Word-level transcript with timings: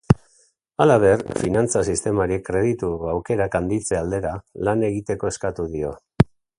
Halaber, 0.85 1.23
finantza 1.41 1.83
sistemari 1.93 2.39
kreditu 2.49 2.91
aukerak 3.13 3.61
handitze 3.63 4.01
aldera 4.03 4.35
lan 4.69 4.87
egiteko 4.93 5.35
eskatu 5.35 5.73
dio. 5.77 5.99